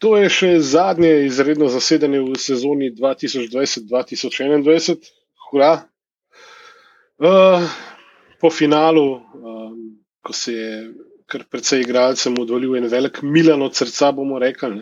[0.00, 5.10] To je še zadnje izredno zasedanje v sezoni 2020-2021,
[5.50, 5.72] hura.
[7.20, 7.68] Uh,
[8.40, 10.70] po finalu, um, ko se je
[11.28, 14.80] kar precej igralcem odvalil en velik Milan od srca, bomo rekli.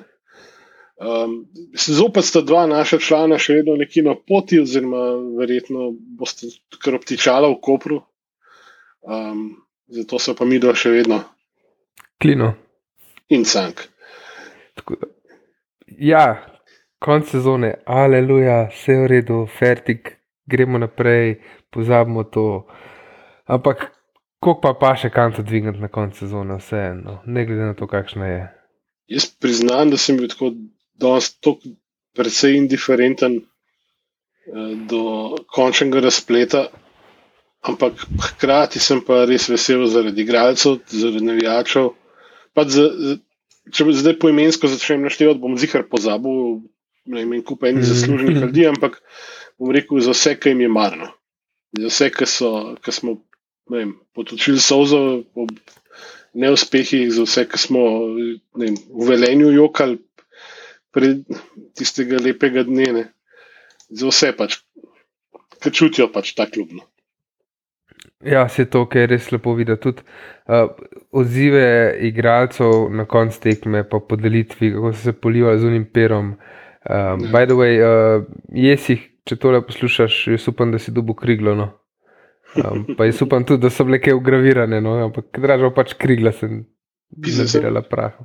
[0.99, 5.03] Um, zopet sta dva naša člana še vedno nekje na poti, oziroma
[5.39, 6.47] verjetno boste
[6.79, 8.01] kar obtičala v Kopru.
[9.03, 11.23] Um, zato so pa mi dva še vedno.
[12.23, 12.55] Klino.
[13.35, 13.89] In cank.
[15.99, 16.47] Ja,
[17.03, 20.13] konc sezone, aleluja, vse je v redu, fertik,
[20.47, 21.41] gremo naprej,
[21.75, 22.69] pozabimo to.
[23.51, 23.89] Ampak,
[24.39, 28.31] koliko pa pa še kanto dvigniti na koncu sezone, vseeno, ne glede na to, kakšna
[28.31, 28.43] je.
[29.11, 30.53] Jaz priznam, da sem bil tako
[31.03, 31.75] danes tako
[32.15, 35.03] precej indiferenten eh, do
[35.51, 36.69] končnega razpleta.
[37.67, 41.91] Ampak hkrati sem pa res vesel zaradi igralcev, zaradi navijačev.
[43.75, 46.61] Če zdaj poimensko začnem naštevati, bom zihar pozabil,
[47.09, 49.01] ne vem, kupa enih zaslužnih ljudi, ampak
[49.59, 51.11] bom rekel za vse, ki jim je marno.
[51.77, 52.53] Za vse, ki, so,
[52.85, 53.17] ki smo
[53.73, 55.01] vem, potočili sozo
[55.37, 55.53] ob
[56.39, 57.85] neuspehih, za vse, ki smo
[58.57, 59.99] vem, v velenju jokali
[60.95, 61.25] pred
[61.77, 62.89] tistega lepega dne.
[62.97, 63.05] Ne.
[63.89, 64.61] Za vse pač,
[65.61, 66.85] ki čutijo pač ta klubno.
[68.25, 69.81] Ja, se to, kar je res lepo videti.
[69.83, 70.03] Tudi
[70.51, 70.71] uh,
[71.15, 76.33] odzive igralcev na koncu tekme, pa podelitvi, kako so se polivali z unim perom.
[76.89, 81.55] Um, by the way, uh, jesi, če tole poslušaš, jaz upam, da si dubo kriglo.
[81.55, 81.71] No?
[82.57, 84.99] Um, pa jaz upam tudi, da so bile kaj ugravirane, no?
[85.07, 86.65] ampak dražo pač krigla sem
[87.23, 88.19] zbirala prah.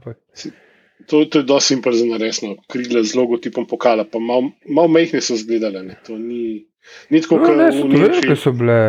[1.10, 5.22] To, to je dosti simpel za naresno, krigle z logotipom pokala, pa malo mal mehne
[5.22, 5.84] so zgledale.
[5.84, 6.02] Ne?
[6.08, 6.64] To ni,
[7.12, 8.80] ni tako, no, kot so, so bile.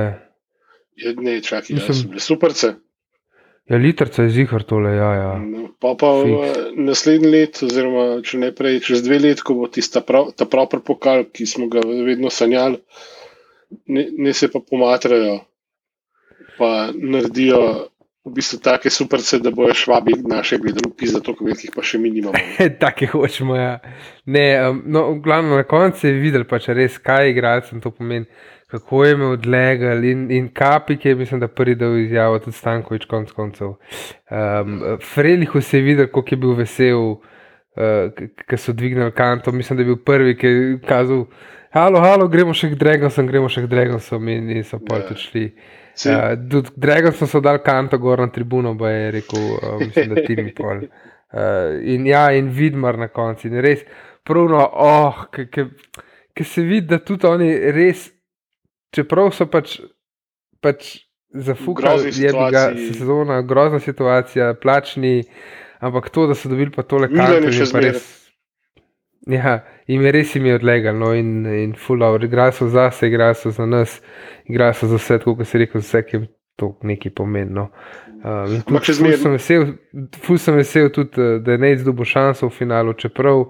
[0.97, 2.75] Je, ne, čakaj, Mislim, ja, so bile superce.
[3.70, 5.11] Ja, litrce je zihar tole, ja.
[5.14, 5.31] ja.
[5.41, 6.11] No, pa pa
[6.77, 10.83] naslednji let, oziroma če ne prej, čez dve let, ko bo tista prav, ta pravi
[10.84, 12.83] pokal, ki smo ga vedno sanjali,
[13.89, 15.39] ne, ne se pa pomatrajo,
[16.58, 17.63] pa naredijo
[18.24, 21.98] v bistvu take superce, da bojo švabi naše gledali, pisa to, kot jih pa še
[22.01, 22.41] mi nimamo.
[22.85, 23.79] take hočemo, ja.
[24.24, 28.29] Ne, um, no, v glavnem na koncu je videl pač res, kaj igralcem to pomeni
[28.74, 32.57] kako je me odlegal in, in kapi, ki je, mislim, da prvi del izjavil tudi
[32.57, 33.68] Stankovič, konc koncev.
[33.68, 34.80] Um,
[35.12, 37.05] Frelihu se je videl, kako je bil vesel,
[37.79, 39.52] uh, ker so dvignili kanto.
[39.52, 41.23] Mislim, da je bil prvi, ki je kazal,
[41.70, 45.23] halo, halo, gremo še k Dragonsom, gremo še k Dragonsom in, in so pa tudi
[45.23, 45.45] šli.
[46.11, 46.35] Uh,
[46.74, 50.51] Dragonsom so dal kanto gor na tribuno, pa je rekel, uh, mislim, da ti mi
[50.58, 50.83] pol.
[51.30, 53.46] Uh, in ja, in vidmar na koncu.
[53.52, 53.86] In res,
[54.27, 58.08] pravno, oh, ki se vidi, da tudi oni res
[58.94, 59.78] čeprav so pač,
[60.62, 60.94] pač
[61.34, 65.24] zafukali, je bila sezona, grozna situacija, plačni,
[65.82, 68.05] ampak to, da so dobili pa tole karte, je pa res.
[69.30, 73.08] Ja, in res jim je odlegal, no, in, in full hour, igrajo so za se,
[73.08, 74.00] igrajo so za nas,
[74.44, 76.20] igrajo so za vse, kot se reče, vse, ki
[76.57, 77.51] to nekaj pomeni.
[77.55, 77.69] No.
[78.25, 79.67] Um, ful, sem vesel,
[80.41, 83.42] sem vesel tudi, eh, da je Nec dobil šanso v finalu, čeprav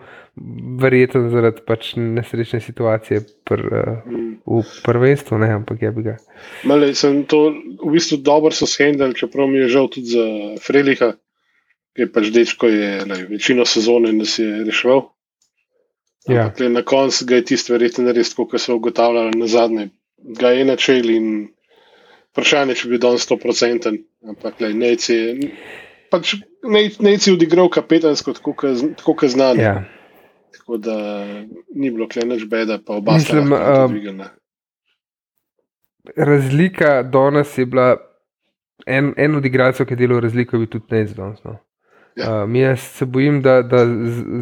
[0.81, 6.17] verjetno zaradi pač nesrečne situacije pr, uh, v prvenstvu, ne, ampak je bi ga.
[6.67, 7.53] Male, sem to
[7.85, 10.27] v bistvu dobro so shendali, čeprav mi je žal tudi za
[10.65, 11.13] Freliha,
[11.95, 15.07] ki je pač dečko, je ne, večino sezone nas je reševal.
[16.27, 16.49] Ja.
[16.59, 19.91] Na koncu ga je tisto verjetno res, kot so ugotavljali na zadnje,
[20.41, 21.54] ga je načel in
[22.35, 23.93] vprašanje, če bi bil danes 100%,
[24.35, 25.19] ampak le, neci,
[26.11, 26.35] pač,
[27.07, 28.57] neci odigral kapetansko, tako
[29.07, 29.63] kot znani.
[29.63, 29.77] Ja.
[30.55, 30.97] Tako da
[31.75, 34.33] ni bilo kleneč beda, pa oba sta bila dvigana.
[36.17, 37.95] Razlika do nas je bila,
[38.87, 41.43] en, en od igralcev, ki je delal razliko, bi tudi nec danes.
[41.47, 41.57] No.
[42.17, 42.45] Ja.
[42.45, 43.83] Uh, jaz se bojim, da, da,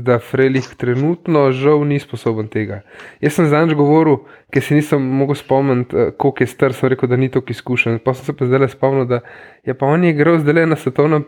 [0.05, 2.83] da Frelih trenutno žal ni sposoben tega.
[3.21, 4.19] Jaz sem zadnjič govoril,
[4.53, 7.97] ker se nisem mogel spomniti, uh, koliko je star, sem rekel, da ni tako izkušen.
[8.05, 9.23] Pa sem se pa zdaj spomnil, da
[9.65, 11.25] je pa on igral zdaj na svetovnem,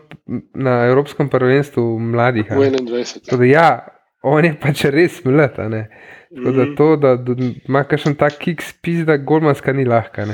[0.53, 2.45] na Evropskem prvenstvu mladih.
[2.51, 3.37] V 21.
[3.37, 3.69] Da, ja,
[4.21, 5.57] on je pač res mlad.
[6.35, 6.75] Tako da mhm.
[6.75, 7.17] to, da,
[7.67, 10.25] ima kakšen tak kick, spis, da golmanska ni lahka.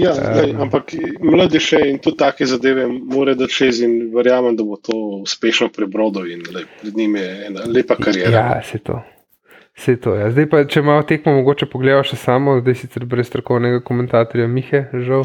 [0.00, 0.14] Ja,
[0.44, 0.90] um, ampak
[1.22, 5.68] mladi še in tudi take zadeve more da čez in verjamem, da bo to uspešno
[5.74, 8.34] prebrodil in le, pred njim je ena lepa karijera.
[8.34, 8.98] Ja, se to.
[9.78, 10.26] Se to ja.
[10.34, 14.88] Zdaj pa, če malo tekmo, mogoče pogledamo še samo, zdaj sicer brez strokovnega komentatorja, Mihe,
[15.06, 15.22] žal.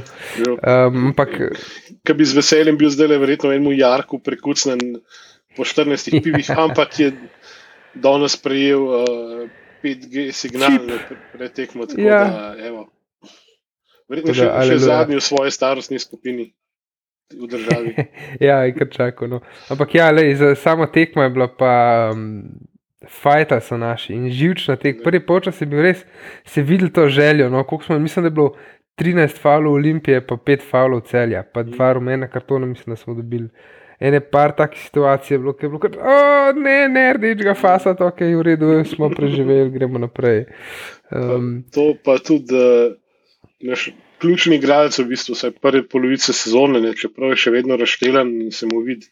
[0.54, 1.34] Um, ampak.
[2.06, 5.00] Kaj bi z veseljem bil zdaj le verjetno enemu jarku prekucnen
[5.58, 7.12] po 14 pivih, ampak je
[7.98, 8.86] danes prejel.
[9.02, 10.78] Uh, 5G signal
[11.34, 11.88] pretekmo.
[11.98, 12.24] Ja.
[14.10, 16.52] Verjetno še, še zadnji v svoji starostni skupini.
[17.34, 17.96] v državi.
[18.48, 19.28] ja, je kar čakal.
[19.28, 19.40] No.
[19.74, 21.74] Ampak ja, lej, za samo tekmo je bila pa.
[22.14, 22.70] Um,
[23.04, 25.02] Fajta so naši in živčna tek.
[25.04, 26.06] Prvi počas je bil res,
[26.48, 27.50] se videl to željo.
[27.52, 28.54] No, smo, mislim, da je bilo
[28.96, 33.50] 13 falov Olimpije, pa 5 falov celja, pa 2 rumena kartona, mislim, da smo dobili.
[34.04, 35.94] Ene par takih situacij je bilo, ki je bilo, kot,
[36.60, 40.44] ne, ne, rdečega fasa, to je v redu, smo preživeli, gremo naprej.
[41.08, 42.64] Um, pa, to pa tudi
[43.64, 48.36] naš ključni igralec, v bistvu, vsaj prve polovice sezone, ne, čeprav je še vedno rašteljen
[48.46, 49.08] in se mu vidi,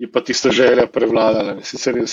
[0.00, 1.58] je pa tista želja prevladala.
[1.64, 2.08] Sicer je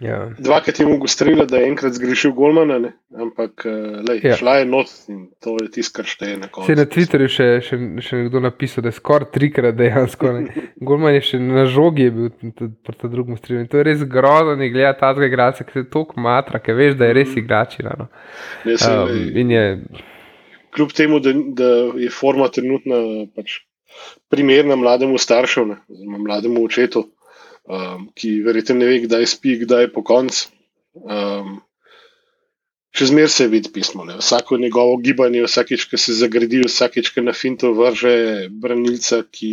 [0.00, 0.30] Ja.
[0.38, 2.92] Dvakrat je mogel streljati, da je enkrat zgrešil Golmana, ne?
[3.20, 3.70] ampak eh,
[4.08, 4.36] lej, ja.
[4.36, 6.66] šla je not in to je tisto, kar šteje na koncu.
[6.66, 10.32] Se je na Twitterju še, še, še nekdo napisal, da je skoraj trikrat dejansko.
[10.88, 12.32] Golman je še na žogi bil
[12.86, 13.68] proti drugemu strelju.
[13.72, 16.96] To je res grozno, da gleda ta dva igralca, ki se tako matra, ki veš,
[17.00, 17.42] da je res mhm.
[17.44, 17.96] igračina.
[18.00, 18.08] No.
[18.64, 19.66] Um, je...
[20.72, 23.60] Kljub temu, da, da je forma trenutno pač
[24.32, 25.66] primerna mlademu staršu,
[26.16, 27.10] mlademu očetu
[27.68, 30.48] um, ki verjetno ne ve, kdaj spi, kdaj je po koncu.
[30.92, 31.60] Um,
[32.92, 34.04] še zmeraj se vidi pismo.
[34.08, 34.18] Ne?
[34.20, 39.52] Vsako njegovo gibanje, vsakeč, ki se zagradi, vsakeč, ki na finto vrže branilca, ki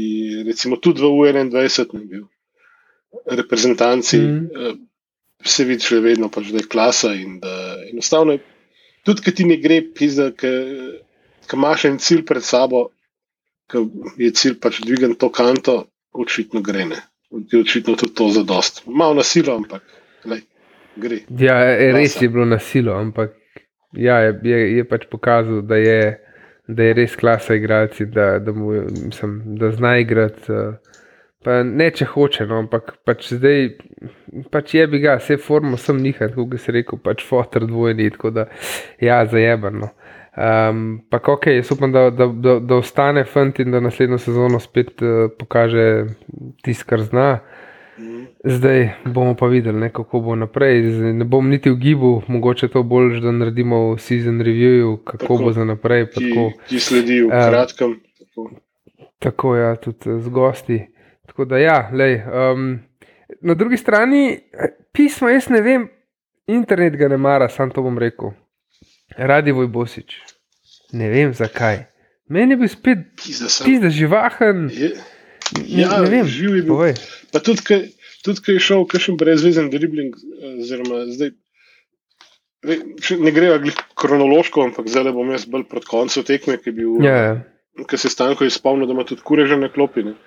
[0.50, 2.28] recimo tudi v U21 ne bil.
[3.26, 4.46] Reprezentanci mm.
[4.54, 4.78] uh,
[5.46, 7.54] se vidi še vedno, pač, da je klasa in da
[7.90, 8.44] enostavno je.
[9.08, 10.50] Tudi, ki ti ne gre, pizda, ki
[11.56, 12.90] imaš en cilj pred sabo,
[13.72, 13.86] ki
[14.20, 15.78] je cilj pač dvigati to kanto,
[16.14, 16.84] očitno gre.
[16.92, 17.00] Ne
[17.32, 18.84] je očitno tudi to za dost.
[18.88, 19.84] Malo nasilo, ampak
[20.26, 20.42] lej,
[20.96, 21.20] gre.
[21.40, 21.60] Ja,
[21.94, 23.36] res je bilo nasilo, ampak
[23.94, 26.18] ja, je, je, je pač pokazal, da je,
[26.68, 28.74] da je res klasa igralci, da, da, mu,
[29.06, 30.62] mislim, da zna igrati.
[31.44, 33.70] Pa ne, če hoče, no, ampak pač zdaj
[34.52, 38.34] pač je bi ga, vse formo sem njihal, kot se reče, pač fotor dvojni, tako
[38.36, 38.46] da
[39.02, 39.94] ja, zajebano.
[40.38, 44.60] Um, pa ok, jaz upam, da, da, da, da ostane fant in da naslednjo sezono
[44.60, 46.06] spet uh, pokaže
[46.64, 47.40] tisto, kar zna.
[48.44, 50.92] Zdaj bomo pa videli, ne, kako bo naprej.
[50.92, 55.38] Zdaj, ne bom niti v gibu, mogoče to bolj, da naredimo season review, kako tako,
[55.44, 56.06] bo za naprej.
[56.06, 57.98] Ki, tako, ki sledi v kratkem.
[58.20, 58.50] Tako,
[59.20, 60.80] tako ja, tudi z gosti.
[61.28, 62.80] Tako da, ja, lej, um,
[63.42, 64.40] na drugi strani,
[64.94, 65.90] pismo, jaz ne vem,
[66.48, 68.32] internet ga ne mara, sam to bom rekel.
[69.18, 70.18] Radi voj bosič.
[70.94, 71.86] Ne vem zakaj.
[72.30, 74.70] Meni je bil spet pisa živahen.
[74.74, 74.92] Je,
[75.66, 76.82] ja, ne vem, živ je bil.
[77.34, 80.18] Pa tudi, ki je šel kakšen brezvezen dribling,
[80.60, 81.34] oziroma zdaj.
[83.24, 83.54] Ne gre
[83.98, 87.86] kronološko, ampak zdaj bom jaz bolj proti koncu tekme, ki, bil, ja, ja.
[87.88, 90.18] ki se stanko izpolnil, da ima tudi kureže na klopine.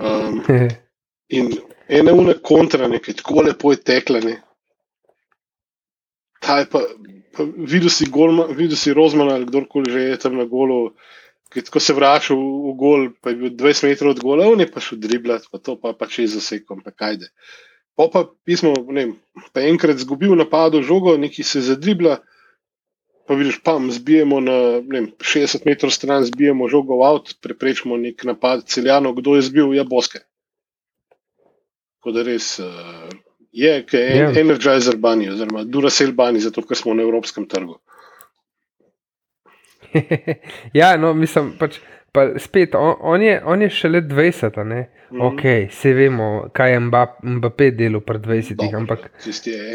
[0.00, 0.40] Um,
[1.38, 1.52] in
[1.86, 4.24] ena ura kontra, nekaj tako lepo je tekla.
[4.24, 4.38] Ne.
[6.40, 6.80] Ta je pa
[7.38, 10.94] videl si, golma, videl si Rozmana ali kdorkoli že je tam na golu.
[11.50, 14.70] Ko se vrača v, v gol, pa je bil 20 metrov od gola, on je
[14.70, 17.26] pa šel driblati, pa to pa pač je zasekom, pa kajde.
[17.98, 19.12] Pa pa pismo, ne vem,
[19.50, 22.22] pa enkrat zgubil napad, žogo, neki se zadribla,
[23.26, 28.22] pa vidiš, pam, zbijemo na vem, 60 metrov stran, zbijemo žogo v avt, preprečimo nek
[28.30, 30.22] napad celjano, kdo je zbil, ja, boske.
[31.98, 32.62] Tako da res.
[32.62, 33.10] Uh,
[33.52, 34.40] je, ki je yeah.
[34.40, 37.78] Energizer Bunny, oziroma Duracell Bunny, zato ker smo na evropskem trgu.
[40.80, 41.80] ja, no, mislim, pač,
[42.14, 44.80] pa spet, on, on, je, on je šele 20, ne?
[45.10, 45.26] Mm -hmm.
[45.26, 46.80] ok, vse vemo, kaj je
[47.22, 49.10] Mbappé delal pred 20, Dobre, ampak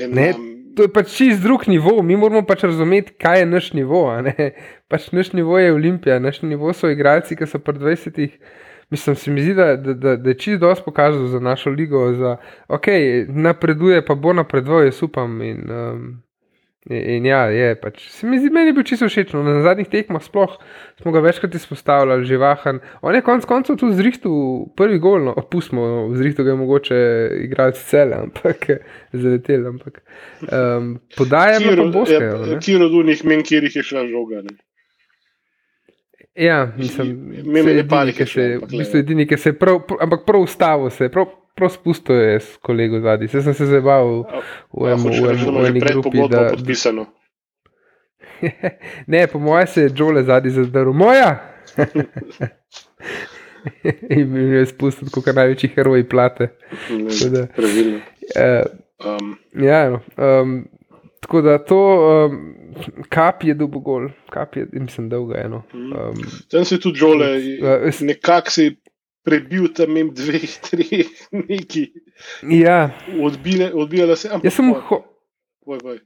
[0.09, 0.33] ne,
[0.75, 4.11] to je pač čist drug nivo, mi moramo pač razumeti, kaj je naš nivo.
[4.91, 8.29] Pač naš nivo je Olimpija, naš nivo so igralci, ki so pred 20.
[8.89, 12.13] Mislim, se mi zdi, da, da, da, da je čist dosti pokazal za našo ligo.
[12.13, 12.37] Za,
[12.67, 12.87] ok,
[13.27, 15.41] napreduje, pa bo napredoval, jaz upam.
[15.41, 16.21] In, um,
[16.89, 18.03] in ja, je pač.
[18.13, 19.33] Se mi zdi, meni je bil čisto všeč.
[19.33, 20.53] Na zadnjih tekmah sploh
[21.01, 22.79] smo ga večkrat izpostavljali, živahen.
[23.01, 24.35] On je konec koncev tudi zrihtu
[24.77, 26.99] prvi gol, no, opustimo, no, zrihtu ga je mogoče
[27.47, 28.69] igrati cele, ampak
[29.23, 29.65] zaletel.
[29.73, 30.03] Ampak
[30.45, 32.21] um, podajamo pa boske.
[32.21, 34.45] Ja, Kjer od unih men, kjer jih je šla žoga.
[34.45, 34.57] Ne?
[36.35, 40.41] Ja, mislim, da je edini, se, v bistvu edini, ki se je prav, ampak prav
[40.41, 43.27] ustavil, se prav, prav spustil je s kolego zadnji.
[43.27, 44.25] Se sem se zabaval
[44.73, 44.89] v
[45.67, 46.27] eni grupi.
[46.29, 47.05] Da je podpisano.
[49.07, 50.93] ne, po mojem se je Džole zadnji zadrl.
[50.93, 51.39] Moja!
[54.09, 56.51] In mi je spustil, kot največji heroj plate.
[57.55, 57.99] Pravilno.
[58.35, 58.63] Uh,
[59.05, 59.37] um.
[59.63, 60.67] Ja, no, um,
[61.25, 61.81] tako da to.
[62.29, 62.39] Um,
[63.09, 65.63] kap je dobil gol, kap je, mislim, dolga eno.
[65.73, 65.93] Mhm.
[65.93, 68.75] Um, tam se je tudi žole, uh, nekako si
[69.25, 70.39] prebil tam in dve,
[70.69, 71.87] tri, neki.
[72.51, 72.89] Ja.
[73.21, 74.29] Odbile, odbile se.
[74.43, 74.99] Jaz sem, ho
[75.65, 75.97] boj, boj.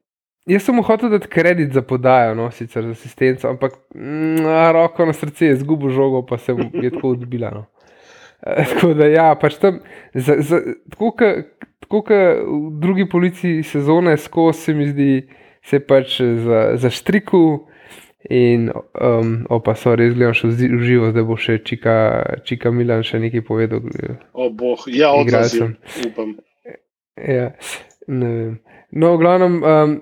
[0.47, 5.13] jaz sem hotel dati kredit za podajo, no, sicer za asistenco, ampak mm, roko na
[5.13, 7.51] srce je zgubil žogo, pa se je tako odbila.
[7.51, 7.65] No.
[8.71, 9.81] Tako da, ja, pač tam,
[10.13, 11.11] za, za, tako
[11.89, 15.11] kot v drugi policiji sezone, skozi se mi zdi,
[15.65, 17.65] se pač za, za striku.
[18.29, 21.93] In um, opa, so res gledal še v živo, da bo še čika,
[22.43, 23.85] čika Milan še nekaj povedal.
[24.35, 26.33] O, boh, ja, odrasel, upam.
[27.15, 27.53] Ja,
[28.11, 28.51] ne vem.
[28.91, 29.95] No, v glavnem, um,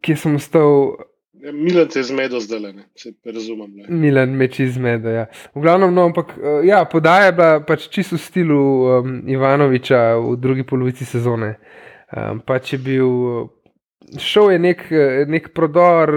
[0.00, 0.96] kje sem ostal.
[1.46, 3.70] Ja, Milan te je zmedel zdaj, ne se razumem.
[3.74, 3.84] Ne.
[3.88, 5.12] Milan meči zmedo.
[5.14, 5.26] Ja.
[5.54, 10.16] V glavnem, no, ampak uh, ja, podaja je bila pač čisto v stilu um, Ivanoviča
[10.18, 11.54] v drugi polovici sezone.
[12.10, 13.12] Um, pač je bil.
[14.22, 14.82] Šel je nek,
[15.26, 16.12] nek prodor,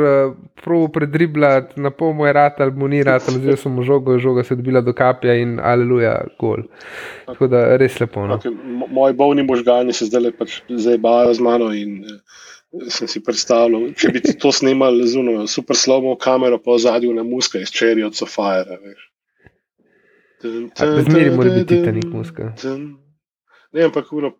[0.62, 3.81] prav predribljati, na pol mu je rad ali mu ni rad, ali zdaj sem mu
[3.81, 6.67] žogo, žoga se je dobila do kapja in aleluja, gol.
[7.25, 8.27] Tako da res lepo.
[8.29, 8.38] No.
[8.38, 8.53] Okay,
[8.93, 12.03] moji bolni možgani se zdaj pač zabavajo z mano in
[12.89, 17.23] sem si predstavljal, če bi to snimali z uno super slovo kamero po zadju na
[17.23, 18.77] muska iz Cherry od Sofira.
[20.79, 22.53] Zmeri mora biti ta nek muska.
[23.69, 24.31] Ne, ampak uno,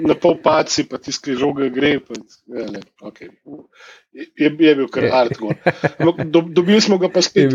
[0.00, 1.98] na pol paci, pa ti skri žoga gre.
[2.00, 2.16] Pa,
[2.56, 3.28] ja, ne, okay.
[4.12, 5.58] je, je bil kar hardcore.
[6.24, 7.52] Do, dobili smo ga pa spet,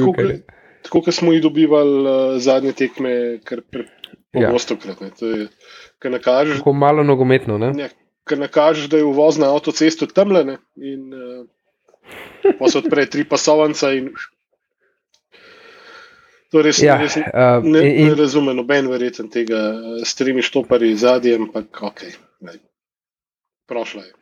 [0.83, 3.63] tako kot smo jih dobivali uh, zadnje tekme, kar
[4.33, 5.25] pogosto krat.
[5.97, 6.61] Kar nakažeš.
[6.61, 7.71] Tako malo nogometno, ne?
[7.73, 7.89] ne
[8.27, 11.45] ker nakažeš, da je uvoz na avtocesto temljene in uh,
[12.59, 13.91] pa se odpre tri pasovance.
[16.53, 20.45] To res, ja, res uh, ne, in, ne razumem, noben verjeten tega uh, s tremi
[20.45, 22.03] štopari zadnji, ampak ok,
[23.69, 24.13] prošla je.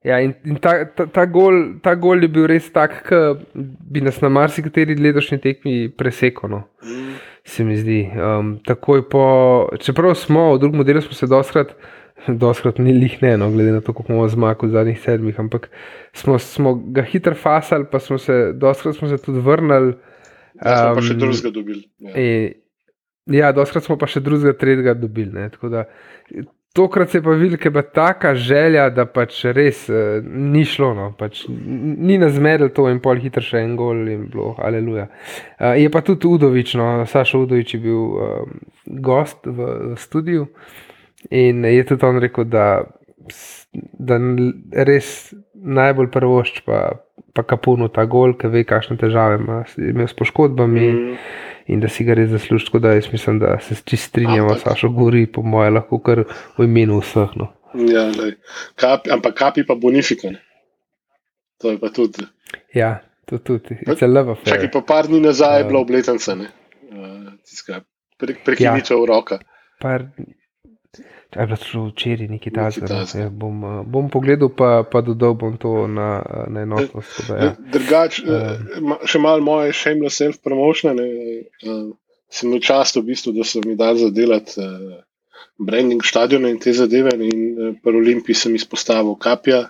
[0.00, 4.00] Ja, in, in ta, ta, ta, gol, ta gol je bil res tak, da bi
[4.00, 6.62] nas na marsikateri letošnji tekmi presekalo.
[6.80, 7.18] Mm.
[7.44, 7.98] Se mi zdi.
[8.16, 9.24] Um, takoj po,
[9.80, 11.74] čeprav smo v drugem delu, smo se doskrat
[12.28, 15.70] doskrat ni lih ne, no, glede na to, kako imamo zmag v zadnjih sedmih, ampak
[16.12, 19.94] smo, smo ga hitro fasali, pa smo se, doskrat smo se tudi vrnili.
[20.60, 21.84] Ja, smo um, pa še drugega dobili.
[21.98, 22.48] Ja, in,
[23.40, 25.32] ja doskrat smo pa še drugega, tretjega dobili.
[25.32, 25.84] Ne, da,
[26.76, 30.92] tokrat se je pa videl, da je taka želja, da pač res uh, ni šlo.
[30.98, 35.08] No, pač, ni nas zmedel to in pol hitro še en gol in bilo, aleluja.
[35.56, 38.54] Uh, je pa tudi Udovič, no, Saša Udovič je bil uh,
[39.00, 40.46] gost v, v studiu.
[41.28, 42.82] In je tudi on rekel, da,
[43.98, 44.16] da
[44.88, 46.80] res najbolj prvošč pa,
[47.36, 51.18] pa kapuno ta gol, ki ve, kakšne težave ima imel s poškodbami mm.
[51.74, 52.70] in da si ga res zasluži.
[52.70, 56.24] Tako da jaz mislim, da se čist strinjamo, Sašo Gori, po mojem, lahko kar
[56.56, 57.36] v imenu vseh.
[57.36, 57.52] No.
[57.74, 58.08] Ja,
[58.80, 60.32] kapi, ampak kapi pa bonifika.
[60.32, 60.42] Ne?
[61.60, 62.24] To je pa tudi.
[62.74, 62.96] Ja,
[63.28, 63.76] to tudi.
[63.84, 67.80] Čakaj, pa par dni nazaj je bila obletnica, uh,
[68.18, 69.06] prekinitev ja.
[69.06, 69.38] roka.
[69.80, 70.08] Par,
[70.98, 72.96] Je bilo to včeraj nekaj takega.
[73.14, 77.20] Ja, bom, eh, bom pogledal, pa, pa dodal bom to na, na enotnost.
[77.28, 77.50] Da, ja.
[77.76, 80.98] Drugač, um, še malo moje shameless self-promotion.
[80.98, 81.92] Uh,
[82.30, 84.98] sem imel čast, v bistvu, da so mi dali zadelati uh,
[85.62, 87.14] branding stadiona in te zadeve.
[87.14, 89.68] In uh, pri Olimpiji sem izpostavil kapja,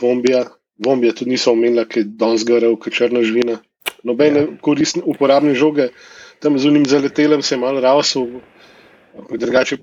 [0.00, 0.46] vombija.
[0.82, 3.60] Vombija tudi niso omenila, ker je danes gorel, ker črna živina.
[4.08, 4.48] Nobene ja.
[4.64, 5.92] koristne, uporabne žoge,
[6.42, 8.40] tam z unim zaletelem se je malo rasel.
[9.30, 9.76] Drugače,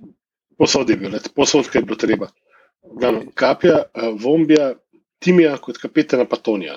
[0.59, 2.27] posod je bil, posod, kaj je bilo treba.
[3.01, 4.73] Gano, kapja, eh, vombija,
[5.19, 6.75] timija kot kapitana Patonija.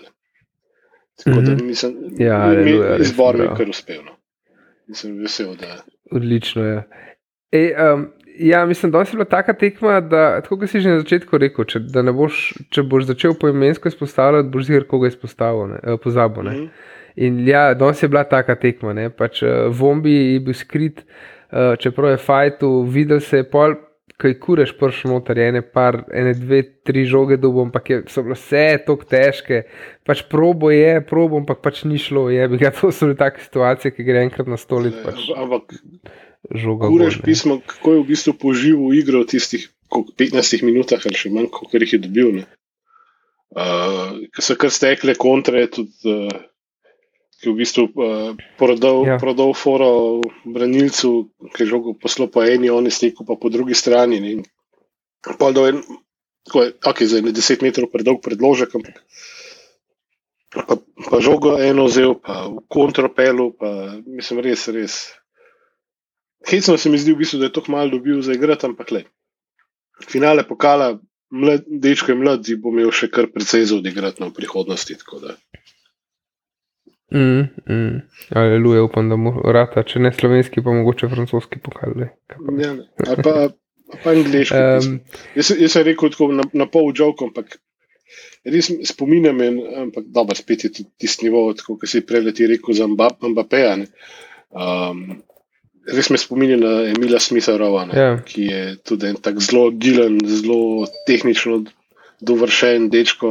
[1.25, 1.67] Tako da Mhm.
[1.67, 4.01] nisem, Ja, aleluja, izbor mi je kar uspel.
[4.05, 4.13] No.
[4.89, 6.83] Nisem vesel, da Odlično je.
[7.53, 8.07] E, um,
[8.39, 11.65] ja, mislim, da je bila taka tekma, da, tako kot si že na začetku rekel,
[11.65, 15.97] če, da ne boš, če boš začel poimensko izpostavljati, boš zir koga izpostavil, ne, eh,
[16.03, 16.43] pozabil.
[16.43, 16.51] Ne.
[16.53, 16.67] Mhm.
[17.17, 18.93] In ja, danes je bila taka tekma.
[18.93, 19.11] Ne?
[19.11, 21.13] Pač, uh, Vombi je bil skrit, uh,
[21.81, 23.75] čeprav je fajtu, videl se je pol,
[24.23, 28.37] kaj kureš prš noter, ene par, ene dve, tri žoge dobo, ampak je, so bile
[28.39, 29.63] vse tako težke.
[30.07, 32.29] Pač probo je, probo, ampak pač ni šlo.
[32.33, 35.75] Je, bi ga, to so bile take situacije, ki gre enkrat na stolit, pač Ampak
[36.51, 36.91] žoga.
[36.93, 37.27] kureš ne.
[37.27, 41.51] pismo, kako je v bistvu poživel igro v tistih koliko, 15 minutah ali še manj,
[41.53, 42.33] kot jih je dobil.
[42.41, 42.47] Ne.
[43.53, 46.31] Uh, so kar stekle kontre, tudi uh,
[47.43, 49.19] ki je v bistvu uh, prodal, Ja.
[49.19, 53.75] prodal foro branilcu, ki je žogo poslal po eni, on je stekel pa po drugi
[53.75, 54.23] strani.
[54.23, 54.47] Ne.
[55.39, 55.83] Pol do en,
[56.47, 59.03] tako je, ok, za 10 metrov predolg predložek, ampak
[60.53, 60.77] pa,
[61.11, 64.95] pa žogo eno vzel, pa v kontropelu, pa mislim, res, res.
[66.47, 69.03] Hecno se mi zdi, v bistvu, da je to malo dobil za igrati, ampak le.
[70.03, 70.99] Finale pokala,
[71.31, 74.99] mlad, dečko je mlad, zdaj bo imel še kar precej za odigrati na v prihodnosti.
[74.99, 75.37] tako da.
[77.15, 77.99] Mm, mm.
[78.35, 81.93] Aleluja, upam, da mu rata, če ne slovenski, pa mogoče francoski pokal.
[82.01, 82.87] Ja, ne.
[83.07, 83.35] ali pa,
[84.03, 84.57] pa angliški.
[84.57, 84.95] Um,
[85.39, 87.59] Jaz, jaz sem rekel tako na, na pol žog, ampak
[88.49, 92.75] res spominjam, in, ampak dobro, spet je tudi tisti nivo, kot si prej ti rekel
[92.81, 93.77] za Mba- Mbappeja.
[93.83, 93.87] ne.
[94.53, 95.21] Um,
[95.93, 98.11] res me spominja na Emila Smitha Rovana, Ja.
[98.25, 101.63] ki je tudi en tak zelo gilen, zelo tehnično
[102.23, 103.31] dovršen dečko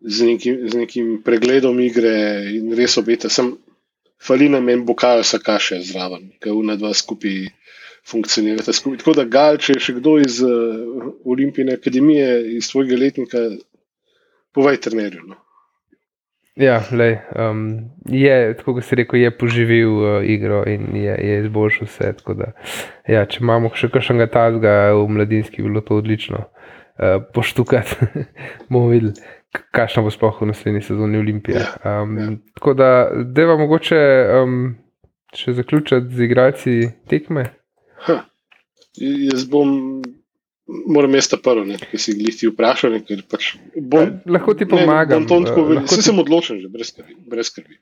[0.00, 2.16] z nekim, z nekim pregledom igre
[2.56, 3.30] in res obeta.
[3.32, 3.54] Sem
[4.22, 7.46] falina meni bokajo sakaše zraven, ki una dva skupaj
[8.06, 9.00] funkcionirata skupaj.
[9.02, 13.42] Tako da gal, če je še kdo iz uh, Olimpijske akademije, iz tvojega letnika,
[14.54, 15.26] povej trenerju.
[15.26, 15.40] No.
[16.56, 21.40] Ja, lej, um, je, tako kot si rekel, je poživil uh, igro in je, je
[21.42, 22.12] izboljšal vse.
[22.38, 22.52] Da,
[23.04, 26.46] ja, če imamo še kakšnega tazga v mladinski, bi bilo to odlično.
[26.96, 28.08] Uh, poštukati,
[28.70, 29.12] bomo videli,
[29.72, 31.62] kakšna bo sploh v naslednji sezoni Olimpija.
[31.84, 32.28] Ja, Um, ja.
[32.54, 32.88] Tako da,
[33.24, 33.98] deva mogoče
[34.42, 34.76] um,
[35.34, 36.74] še zaključiti z igralci
[37.08, 37.50] tekme.
[38.06, 38.24] Ha.
[38.96, 40.02] Jaz bom,
[40.88, 44.02] moram jaz ta prvo, ki si jih ti vprašal, ne, pač bom.
[44.02, 45.82] Eh, lahko ti pomagam, Ne, tako vedel.
[45.82, 47.16] lahko ti- sem odločen, že brez skrbi.
[47.28, 47.76] Brez skrbi.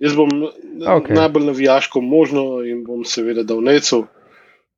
[0.00, 1.14] Jaz bom okay.
[1.16, 4.06] najbolj navijaško možno in bom seveda dal necu.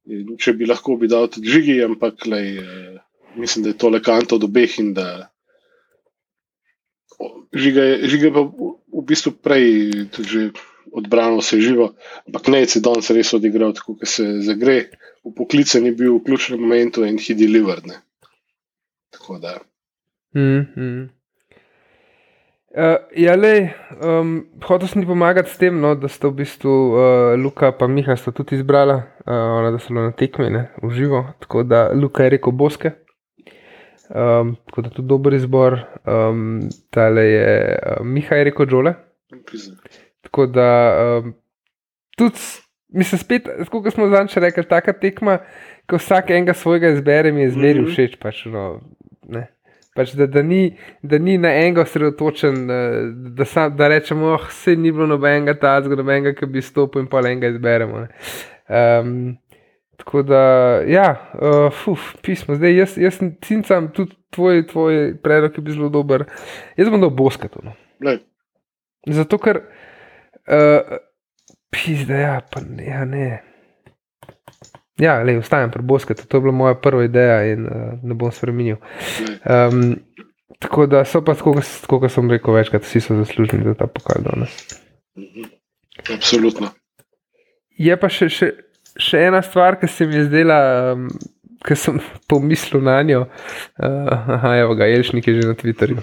[0.06, 2.96] In če bi lahko, bi dal tudi žigi, ampak lej, eh,
[3.36, 5.28] mislim, da je to le kanto od obeh in da
[7.54, 9.66] žiga je, žiga je pa v, bistvu prej
[10.14, 10.42] tudi že
[10.92, 11.94] odbrano se je živo,
[12.26, 14.92] ampak nec je danes res odigral tako, kot se zagre.
[15.24, 17.86] V poklican je bil v ključnem momentu in he delivered.
[17.86, 18.02] Ne.
[19.14, 19.60] Tako da.
[20.34, 21.10] Mm, mm.
[22.72, 23.68] Uh, ja, lej,
[24.00, 27.00] um, hotel sem ti pomagati s tem, no, da sta v bistvu uh,
[27.36, 28.94] Luka in Miha sta tudi izbrala,
[29.26, 31.20] uh, ona, da so bile na tekmi, ne, v živo.
[31.44, 32.94] Tako da Luka je rekel Boske,
[34.14, 35.78] um, tako da tudi dober izbor.
[36.06, 38.94] Um, tale je uh, Miha je rekel Džole.
[40.22, 40.68] Tako da
[41.24, 41.34] um,
[42.16, 42.38] tudi,
[42.88, 45.38] mislim, spet, kot smo zadnjič rekli, taka tekma,
[45.90, 47.90] ko vsak enega svojega izbere, mi je zmeri Mhm.
[47.90, 48.16] všeč.
[48.20, 48.80] Pač, no,
[49.28, 49.48] ne.
[49.94, 52.94] Pač, da, da, ni, da ni na enega osredotočen, eh,
[53.36, 57.08] da, sam, da rečemo, oh, se ni bilo nobenega tazga, nobenega, ki bi stopil in
[57.12, 58.06] pa enega izberemo.
[58.72, 59.36] Um,
[59.96, 60.42] tako da,
[60.88, 62.54] ja, uh, fuf, pismo.
[62.58, 66.24] Zdaj, jaz, jaz cincam tudi tvoj, tvoj predlog, ki bi zelo dober.
[66.76, 67.62] Jaz bom dal boskatu.
[67.64, 67.74] No.
[68.02, 68.22] Lej,
[69.06, 69.62] Zato, ker,
[70.48, 70.98] uh,
[71.70, 72.84] pizda, ja, pa ne.
[72.86, 73.30] Ja, ne.
[75.00, 78.30] Ja, le, ostajam pri Boskatu, to je bila moja prva ideja in uh, ne bom
[78.32, 78.76] spremenil.
[79.42, 79.96] Um,
[80.58, 83.86] tako da so pa, kot- tako kot sem rekel, večkrat vsi so zaslužni za ta
[83.86, 84.54] pokal danes.
[85.18, 85.48] Mhm.
[86.14, 86.68] Absolutno.
[87.78, 88.52] Je pa še, še,
[89.00, 90.58] še ena stvar, ki se mi je zdela,
[90.92, 91.08] um,
[91.66, 92.00] ki sem
[92.30, 93.24] pomislil na njo.
[93.78, 96.02] Uh, aha, evo ga, Jelšnik je že na Twitterju.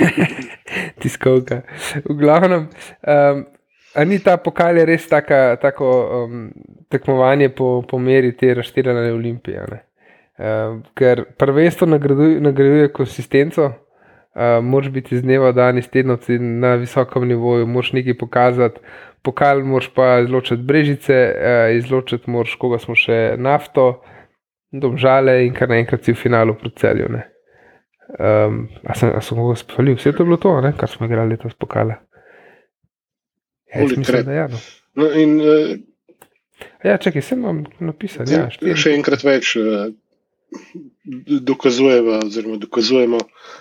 [1.02, 1.62] Tiskovka.
[2.04, 3.44] V glavnem, um,
[3.94, 5.90] a ni ta pokal je res taka, tako
[6.24, 6.48] um,
[6.90, 9.66] tekmovanje po, po meri te razširjene olimpije.
[9.70, 9.82] ne?
[10.34, 13.68] Um, ker prvenstvo nagrajuje konsistenco,
[14.34, 17.92] uh, moraš biti iz dneva v dan, iz tedna v teden na visokem nivoju, moraš
[17.94, 18.80] nekaj pokazati.
[19.24, 24.02] Pokal moraš pa izločiti brežice, uh, izločiti moraš, koga smo še nafto,
[24.74, 27.08] domžale in kar naenkrat si v finalu proti celju.
[27.14, 27.22] ne.
[28.18, 31.08] Um, a sem, a sem koga spalil, vse to je bilo to, ne, kar smo
[31.08, 31.96] igrali letos pokale.
[33.74, 34.60] Ja, mislim, da ja, no.
[34.94, 35.72] No, in uh,
[36.84, 38.28] ja, čakaj, sem vam napisal.
[38.30, 38.76] Ja, štiri.
[38.78, 39.88] še enkrat več uh,
[41.40, 43.18] dokazujemo, oziroma dokazujemo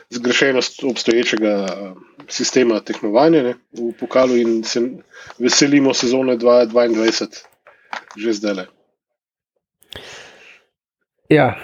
[0.10, 1.94] zgrešenost obstoječega eh,
[2.28, 4.82] sistema tekmovanja ne, v pokalu in se
[5.40, 7.44] veselimo sezone 2022,
[8.18, 8.54] že zdaj.
[8.54, 8.66] le.
[11.30, 11.56] Ja,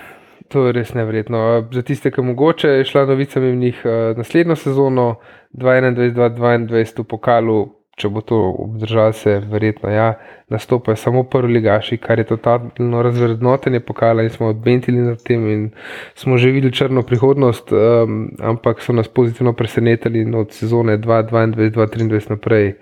[0.49, 1.69] to je res nevrjetno.
[1.73, 5.15] Za tiste, ki mogoče je šla novica v njih eh, naslednjo sezono
[5.53, 10.13] 2021-2022 v pokalu, če bo to obdržalo se, verjetno ja,
[10.49, 15.67] nastopajo samo prvi ligaši, kar je totalno razvrednotenje pokala in smo odbentili nad tem in
[16.15, 22.29] smo že videli črno prihodnost, um, ampak so nas pozitivno presenetili in od sezone 2022-2023
[22.29, 22.73] naprej.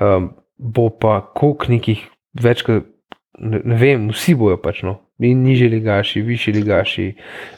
[0.00, 2.06] Um, bo pa koliko nekih
[2.38, 2.91] več kot
[3.42, 4.98] ne, ne vem, vsi bojo pač no.
[5.22, 7.04] In nižji ligaši, višji ligaši,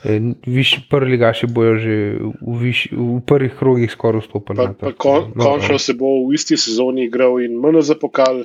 [0.05, 4.67] eh, višji, prvi ligaši bojo že v, višji, v prvih krogih skoraj vstopili.
[4.75, 8.45] Pa, pa kon, No, končno se bo v isti sezoni igral in MN za pokal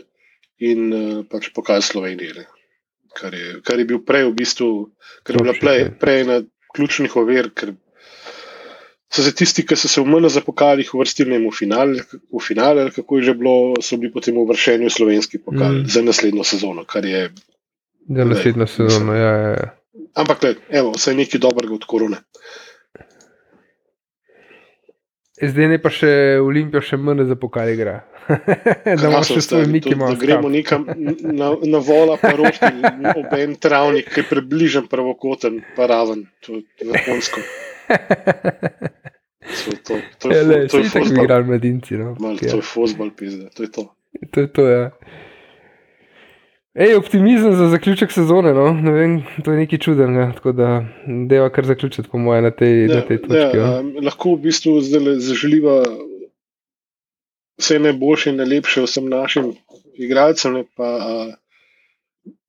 [0.60, 2.36] in uh, pač pokal Slovenije.
[2.38, 2.48] ne.
[3.16, 4.72] Kar je, kar je bil prej v bistvu,
[5.26, 5.92] ker je bila prej, ja.
[6.00, 6.42] prej ena
[6.76, 7.74] ključnih ovir, ker
[9.10, 12.82] so se tisti, ki so se v MN za pokalih uvrstili v finale, v finale,
[12.82, 15.86] ali kako je že bilo, so bili potem uvrščeni v slovenski pokal Mm.
[15.90, 16.86] za naslednjo sezono.
[16.86, 17.30] kar Je,
[18.10, 19.14] Za naslednjo sezono.
[19.14, 19.68] Ja, ja, ja.
[20.16, 22.18] ampak, le, evo, vse nekaj dobrega od korone.
[25.42, 26.10] Zdaj ne pa še
[26.44, 28.02] Olimpijo, še manj za pokal igra.
[29.02, 30.20] da sem še svoj Mickey Mouse.
[30.22, 32.70] gremo nekam na, na vola, pa rošti
[33.20, 37.42] ob en travnik, ki je približen pravokoten, pa raven, to je vrhunsko.
[39.66, 41.94] To, to, to, Ja, je fu- to je tako fuzbal, igrajo mladinci.
[41.98, 42.16] No.
[42.20, 43.84] Mal, Ja, to je fuzbal, pizda, to je to.
[44.32, 44.92] to je to, ja.
[46.76, 48.74] Ej, optimizem za zaključek sezone, no?
[48.74, 50.32] ne vem, to je nekaj čudenega.
[50.36, 50.68] Tako da,
[51.28, 53.58] deva kar zaključiti, po mojem, na tej, na tej točki.
[53.58, 55.82] Ja, Ja, um, lahko v bistvu zdaj zaželiva
[57.60, 59.50] vse najboljše in najlepše vsem našim
[60.00, 61.34] igralcem, ne, pa uh,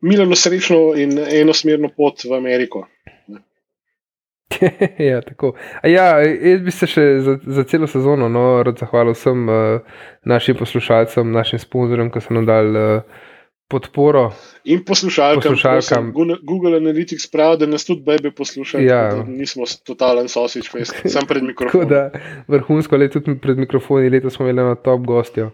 [0.00, 2.84] Milano srečno in enosmerno pot v Ameriko.
[5.10, 5.52] ja, tako.
[5.82, 9.98] A ja, jaz bi se še za, za celo sezono no, rad zahvalil vsem uh,
[10.24, 13.20] našim poslušalcem, našim sponzorjem, ki so nam dali uh,
[13.70, 14.32] podporo.
[14.64, 16.10] In poslušalkam, Poslušalkam.
[16.12, 18.84] prosim, Google- Analytics pravi, da nas tudi bebe poslušajo.
[18.84, 19.24] Ja.
[19.26, 21.88] Nismo totalen sausage fest, sam pred mikrofonom.
[21.88, 22.10] da
[22.48, 25.50] vrhunsko, le tudi pred mikrofoni, letos smo imeli na top gostjo.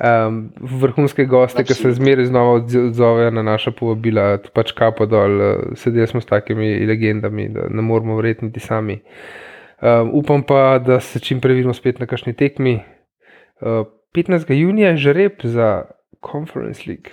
[0.00, 5.40] Um, vrhunske goste, ki se zmeraj znova odz- odzovejo na naša povabila, pač kapo dol,
[5.40, 9.00] eh, sedeli smo s takimi legendami, da ne moramo verjeti niti sami.
[9.80, 12.80] Um, upam pa, da se čim prej vidimo spet na kakšni tekmi.
[13.60, 14.52] Uh, 15.
[14.52, 15.84] junija je že rep za
[16.20, 17.12] Conference League.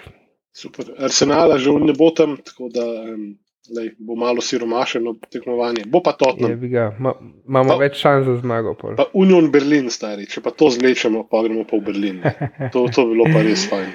[0.58, 0.88] Super.
[0.98, 3.36] Arsenala že ne bo tam, tako da um,
[3.70, 5.84] lej, bo malo siromašeno tekmovanje.
[5.86, 7.14] Bo pa Tottenham, bi ga, ma,
[7.46, 8.74] imamo Pa- več šans za zmago.
[8.80, 8.96] pol.
[8.98, 10.26] pa Union Berlin, stari.
[10.26, 12.18] Če pa to zlečemo, pa gremo pa v Berlin.
[12.74, 13.92] To, to bi bilo pa res fajn.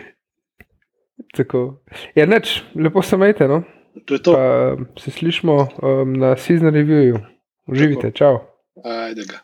[1.34, 1.82] Tako.
[2.14, 3.62] Ja, neč, lepo se majte, no?
[4.06, 4.32] To to.
[4.36, 7.18] Pa se slišmo um, na Season Reviewju.
[7.66, 8.38] Uživite, čau.
[8.84, 9.42] Ajde ga.